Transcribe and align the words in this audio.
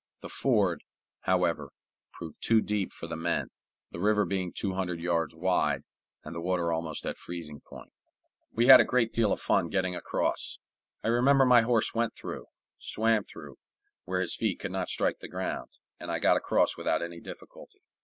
The 0.21 0.29
ford, 0.29 0.83
however, 1.25 1.69
proved 2.11 2.41
too 2.41 2.59
deep 2.59 2.91
for 2.91 3.05
the 3.05 3.15
men, 3.15 3.49
the 3.91 3.99
river 3.99 4.25
being 4.25 4.51
two 4.51 4.73
hundred 4.73 4.99
yards 4.99 5.35
wide, 5.35 5.83
and 6.23 6.33
the 6.33 6.41
water 6.41 6.71
almost 6.73 7.05
at 7.05 7.19
freezing 7.19 7.61
point. 7.63 7.93
We 8.51 8.65
had 8.65 8.79
a 8.81 8.83
great 8.83 9.13
deal 9.13 9.31
of 9.31 9.39
fun 9.39 9.69
getting 9.69 9.95
across. 9.95 10.57
I 11.03 11.09
remember 11.09 11.45
my 11.45 11.61
horse 11.61 11.93
went 11.93 12.15
through 12.15 12.47
swam 12.79 13.25
through, 13.25 13.59
where 14.05 14.21
his 14.21 14.35
feet 14.35 14.59
could 14.59 14.71
not 14.71 14.89
strike 14.89 15.19
the 15.19 15.29
ground 15.29 15.69
and 15.99 16.11
I 16.11 16.17
got 16.17 16.35
across 16.35 16.75
without 16.77 17.03
any 17.03 17.19
difficulty. 17.19 17.83